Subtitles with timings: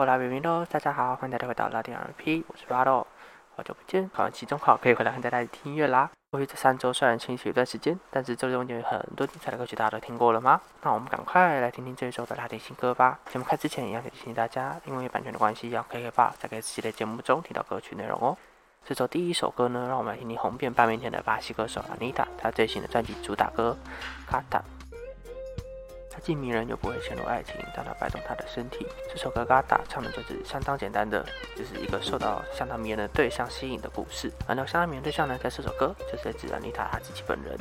[0.00, 3.04] 我来明明喽，大家好，欢迎大家回到拉丁 RP，我是 Rado，
[3.54, 6.08] 好久不见，考完期中考可以回来和大家听音乐啦。
[6.30, 10.58] 过去这三周虽然清息一段时间，但是这中间有很多精彩的歌曲，大家都听过了吗？
[10.80, 13.18] 那我们赶快来听听这一首的拉丁新歌吧。
[13.30, 18.34] 节目开之前，一样提醒大家，因为版权的关系，要 KK 把在这系列节目中听到歌曲内容哦。
[18.86, 23.76] 这首第一首歌呢，让我们来听听红遍半边天的巴西歌手 Anita，她最新的专辑主打歌
[24.30, 24.62] 《卡塔》。
[26.22, 28.86] 既迷人又不会陷入爱情，当他摆动他的身体。
[29.08, 31.24] 这首歌《嘎达》唱的就是相当简单的，
[31.56, 34.30] 就是一个受到相当迷人的对象吸引的故事。
[34.46, 37.58] 而那相当迷人对象呢，在这首歌就是在指 Anita 她自己本人。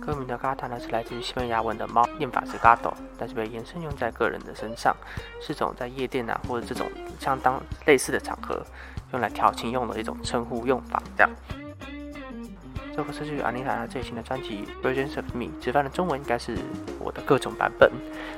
[0.00, 4.96] 歌名的《嘎达》呢，是来自于西班牙文的猫，念法是 Gato，但是被延伸用在个人的身上，
[5.40, 8.62] 是种在夜店啊或者这种相当类似的场合。
[9.12, 11.30] 用来调情用的一种称呼用法，这样。
[12.94, 16.58] 这个是据安妮塔最新的专辑《Versions of Me》，直翻的中文应该是
[16.98, 17.90] 我的各种版本。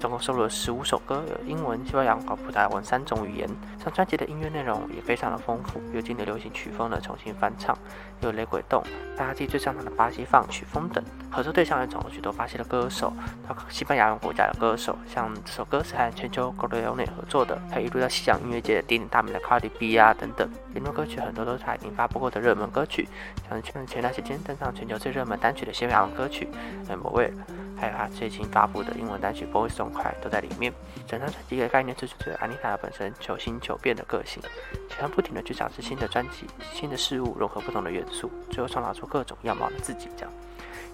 [0.00, 3.48] 总共收录了十五首歌，有英文、西班牙和葡萄牙文三种语言。
[3.78, 7.76] 像专辑的音乐内容也非常的丰富，有经典流行曲风的重新翻唱，
[8.20, 8.82] 有雷鬼动、
[9.14, 11.04] 大家记最擅长的巴西放曲风等。
[11.30, 13.12] 合作对象也找了许多巴西的歌手，
[13.46, 20.48] 到西班牙国家的歌手，像这首歌是和全球 g o r l e 合作的，还有一路在西洋音乐界的鼎鼎大名的 Cardi B 啊等等。
[20.72, 23.06] 很多歌曲很多都是他已经发布过的热门歌曲，
[23.50, 26.48] 像前前段时间登上全球最热门单曲的西班牙歌曲
[26.88, 27.32] 《m o r e
[27.80, 30.72] 还有他最新发布的英文单曲《Boys Don't Cry》都在里面。
[31.06, 34.42] 整张专辑的概念就是对安妮塔本身求新求变的个性，
[34.88, 40.08] 喜欢不停的去尝试新的专辑、新的事物，融合不同的元素，最后创造出各种样貌的自己。
[40.16, 40.32] 这样，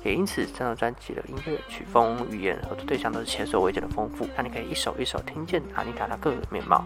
[0.04, 6.84] 也因此这张专辑的音乐、曲风、语言合作对象都是前所未见的丰富，让你可以一首一首听见安妮塔的各个面貌。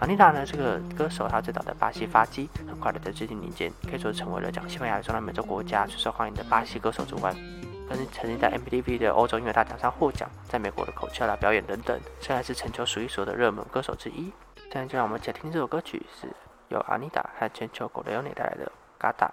[0.00, 7.34] 安妮塔呢，这个歌手，她最早的巴西发迹，很快的在最近年间，可以说成为了讲西班牙中南美洲国家最受欢迎的巴西歌手之外。
[7.88, 14.30] 跟曾经在 MTV 的欧洲音乐大奖上获奖，在美国的 Coachella 表演等等，虽然是全球数一数二的热门歌手之一。
[14.70, 16.28] 现在就让我们一起来听这首歌曲，是
[16.68, 18.70] 由 Anita 和全球 g o l e o n e 带来的
[19.02, 19.26] 《Gata》。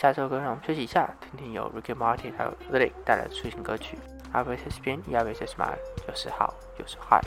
[0.00, 3.96] 下来这首歌让我们休息一下，听听由 Ricky Martin 还有 Lily 带来的抒情歌曲
[4.32, 5.76] 《I Will Say Bien》，I Will Say Smile，
[6.08, 7.20] 有时好，有时坏。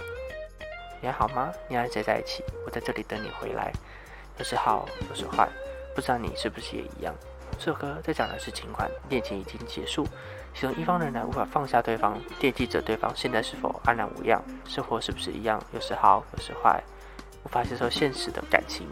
[1.03, 1.51] 你还好吗？
[1.67, 2.41] 你和谁在一起？
[2.65, 3.73] 我在这里等你回来。
[4.37, 5.49] 有时好，有时坏，
[5.93, 7.13] 不知道你是不是也一样？
[7.59, 10.07] 这首歌在讲的是情况，恋情已经结束，
[10.55, 16.81] 其中一方仍然无法放下对方，惦记着对方现在是否安然无恙，生活是不是一样，有时好，有时坏，
[17.43, 18.87] 无法接受现实的感情。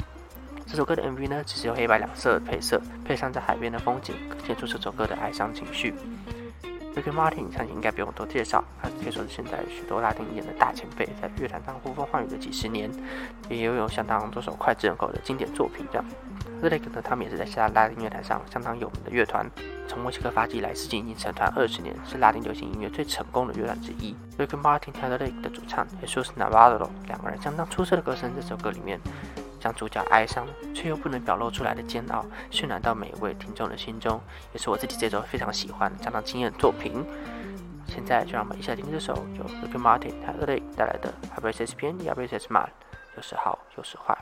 [0.67, 5.93] 这首歌的 MV 呢，只是有黑白两色的配色，配上在海边的风景，可见出这首歌的哀伤情绪。
[6.95, 12.91] Ricky Martin 相信应该不用多介绍，他可以说是现在许多拉丁音乐的大前辈，在乐坛上呼风唤雨的几十年，
[13.49, 15.85] 也拥有相当多首脍炙人口的经典作品。
[15.91, 16.05] 这样。
[16.61, 19.49] r i c 呢，他们也是在希腊拉丁乐坛上相当有名的乐团，
[19.87, 24.15] 从墨西哥发迹来，至今已经成团二十年，是拉丁流行音乐最成功的乐团之一。
[24.37, 28.99] r i c Martin 和 r i c 的主唱也说是 Navarro 两个人相当出色的歌声，这首歌里面
[29.61, 34.19] 将主角哀伤却又不能表露出来的煎熬渲染到每一位听众的心中，
[34.51, 37.05] 也是我自己这周非常喜欢、相当惊艳的作品。
[37.87, 42.07] 现在就让我们一起来听这首由 Ricky Martin 和 r i c 带来的《a b r i c e s Bien y
[42.07, 42.65] a b r i c e s Mal》，
[43.15, 44.17] 有时好，有时坏。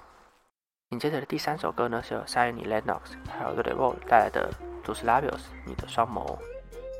[0.90, 3.00] 紧接着的第三首歌呢，是由 Sienna Lennox
[3.30, 4.52] 还有 The Wall 带来的
[4.88, 6.38] 《Dos Labios》，你的双眸。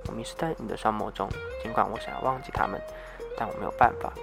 [0.08, 1.28] 我迷失在你的双眸中，
[1.64, 2.80] 尽管我想要忘记他们，
[3.36, 4.14] 但我没有办法。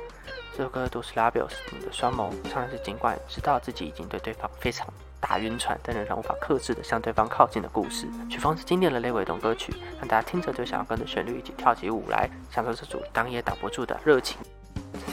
[0.57, 1.51] 这首歌《Dos Labios》，
[1.85, 4.89] 的双眸，唱的是尽管知道自己已经对对方非常
[5.21, 8.09] 大晕船，但仍然无法克制的向对方靠近的故事。
[8.31, 14.39] 曲风是经典的雷鬼动歌曲，让大家听着就想要跟着旋律一起跳起舞来，享受这组挡也挡不住的热情。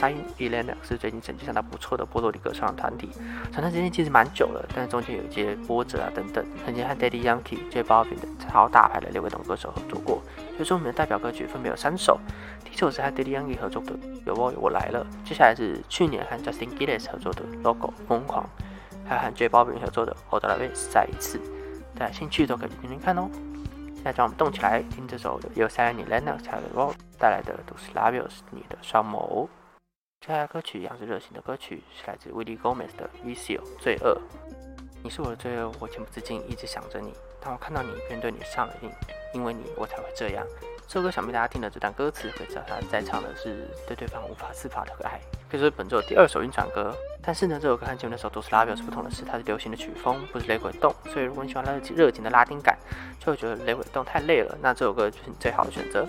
[0.04, 3.08] Sign Elena 是最近成绩相当不错的波多黎各唱团体，
[3.50, 6.44] 成团时间其实蛮久了，但是中间有一些波折啊等等。
[6.64, 10.22] 曾经和 Daddy Yankee、J Balvin 的超大牌的六位同歌手合作过，
[10.56, 12.20] 最著名的代表歌曲分别有三首。
[12.62, 13.92] 第一首是和 Daddy Yankee 合作的
[14.26, 18.44] 《有我我来了》，接下来是去年和 Justin Gilles 合作的《Logo 疯狂》，
[19.08, 21.40] 还有和 J Balvin 合作的《Otra v e》再一次。
[21.96, 23.30] 大家兴趣都可以听听看哦。
[23.94, 29.48] 现在让我们动起来，听这首由 Sign Elena 和 Roll 带来的《Dos Labios》，你的双眸。
[30.26, 34.18] 接下来歌曲一样是热情的歌曲，是来自 Willie Gomez 的《Vicio 罪恶》。
[35.02, 37.12] 你是我的罪恶，我情不自禁一直想着你。
[37.42, 38.88] 当我看到你，便对你上了瘾，
[39.34, 40.42] 因为你，我才会这样。
[40.88, 46.96] 这首歌想必大家听了这段歌词，会知道他在唱的是对对方无法自拔的爱，可以说是本周第二首晕船歌。
[47.20, 50.90] 但是呢，这首歌和前面那首《Do s l a v i o 是不同的是，它是流行的曲风，不是雷鬼动。
[51.12, 52.78] 所以如果你喜欢热情热情的拉丁感，
[53.20, 56.08] 就会觉得雷鬼动太累了，那这首歌就是你最好的选择。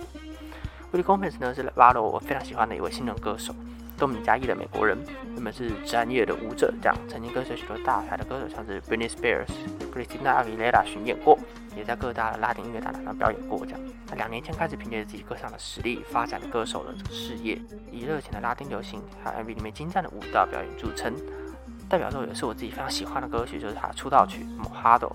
[0.90, 3.54] Willie Gomez 呢是 v a l o 我非常喜欢的一位新人歌手。
[3.96, 4.98] 多米加裔的美国人，
[5.34, 9.46] 原本是专业的舞者，这样曾经跟随许多大牌的歌手，像是 Britney Spears、
[9.92, 11.38] Christina Aguilera 巡演过，
[11.74, 13.64] 也在各大的拉丁音乐大奖上表演过。
[13.64, 17.58] 这样，他两年前开始凭借自己歌唱的实力，发展歌手的这个事业，
[17.90, 21.14] 以热情的拉丁流行和 MV 里面精湛的舞蹈表演著称。
[21.88, 25.08] 代表作也是我自己非常喜欢的歌曲，就是他出道曲《Mojado》，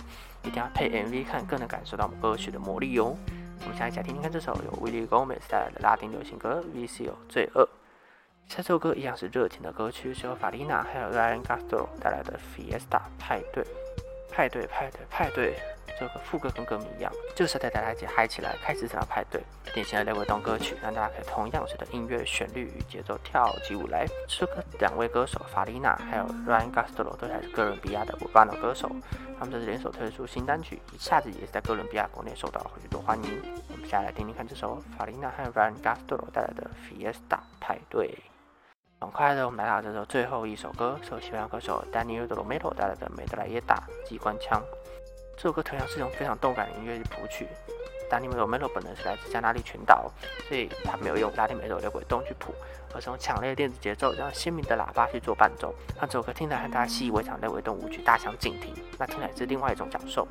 [0.44, 3.16] 一定要配 MV 看，更能感受到歌曲的魔力哦。
[3.64, 7.64] 我们下一起来听听看这首由 Willie Gomez 带来的拉丁流行歌《VCO 罪恶》。
[8.52, 13.64] 下首歌一样是热情的歌曲，是由法丽娜还有 Ryan Castro 带来的《Fiesta 派对》。
[14.30, 15.56] 派对，派对，派对。
[15.98, 19.42] 这个副歌跟歌名一样，就是带大家一起嗨起来，开始这场派对。
[19.74, 24.06] 典型的雷维动歌曲，让大家可以同样随着音乐旋律与节奏跳起舞来。
[24.28, 28.92] 这个两位歌手法丽娜还有 Ryan Castro 都还是哥伦比亚的舞伴的歌手，
[29.40, 33.42] 他们这次联手推出新单曲，一下子也是在哥伦比亚国内受到了许多欢迎。
[33.70, 38.18] 我们接下来听听看这首法丽娜还有 Ryan Castro 带来的 Fiesta 派对。
[39.02, 44.62] 很快的，我们来到这首最后一首歌，是由西班牙歌手 Daniel Romero 带来的《美德莱耶达机关枪》。
[45.36, 47.48] 这首歌同样是一种非常动感的音乐谱曲。
[48.12, 50.12] Daniel Romero 本人是来自加纳利群岛，
[50.48, 52.54] 所以他没有用拉丁美洲的轨动去谱，
[52.94, 58.72] 而是用强烈的电子节奏，让鲜明的喇叭去做伴奏，让这首歌听起来和大家习以为常的雷动舞曲大相径庭。
[59.00, 60.28] 那听起来是另外一种感受。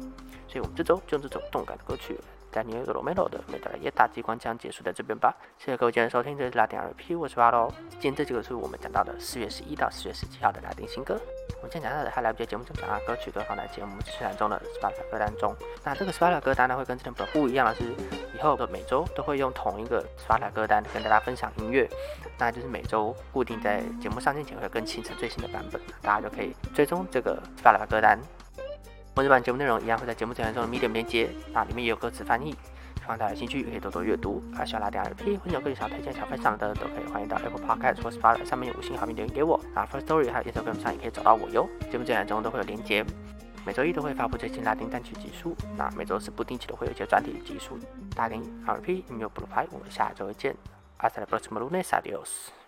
[0.47, 2.17] 所以我们这周就用这种动感的歌曲。
[2.51, 7.73] 在纽约的罗梅罗的美德莱耶大激光将结束在这边吧，谢谢各位今天收听，这是拉丁 RP，我是巴喽。
[7.91, 11.15] 今天这几个是我们讲到的四月十一到四月十七号的拉丁新歌。
[11.59, 15.55] 我们今天讲到的还来不及节目中讲啊歌曲都放在节目资讯中的 Spotify 歌单中。
[15.85, 17.85] 那这个 Spotify 歌单呢，会跟之前不一样的是，
[18.35, 21.89] 以后的每周都会用同一个 Spotify 歌单跟大家分享音乐，
[22.39, 28.19] 那就是每周固定在节目上线前会更新成最新的版本，大家就可以追踪这个 Spotify 歌单。
[29.17, 34.43] 文字版节目内容一样会在节目简介中的 Medium 连接，那里面也有歌词翻译，希望大家有兴趣可以多多阅读。
[34.57, 39.61] 啊，需要拉点 RP 或者有各种想推荐想分享的，都可以欢迎到 Apple Podcast 或 Spotify 上面有五星好评留言给我。
[39.75, 41.69] 那 First Story 还有 Instagram 上也可以找到我哟。
[41.91, 43.05] 节目简介中都会有连接，
[43.67, 47.79] 每周一都会发布最新拉丁单曲集数，那每周四不定期的会有一些专题集数。
[48.17, 50.55] 拉丁 RP 音乐不露牌，我们下周见。
[51.01, 52.60] Hasta la próxima lunes，adiós。